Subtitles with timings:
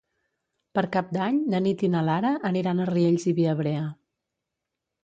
[0.77, 3.89] Per Cap d'Any na Nit i na Lara aniran a Riells i Viabrea.